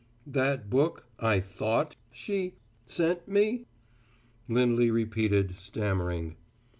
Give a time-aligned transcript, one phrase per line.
[0.25, 2.55] "That book I thought she
[2.87, 3.67] sent me?"
[4.49, 6.37] Lindley repeated, stammering.